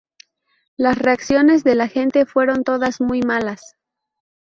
[0.77, 3.75] Las reacciones de la gente fueron todas muy malas.